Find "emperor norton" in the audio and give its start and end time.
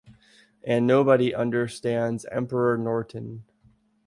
2.31-3.43